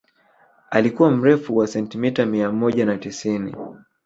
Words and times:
Alikuwa 0.69 1.11
na 1.11 1.17
urefu 1.21 1.57
wa 1.57 1.67
sentimita 1.67 2.25
mia 2.25 2.51
moja 2.51 2.85
na 2.85 2.97
tisini 2.97 3.55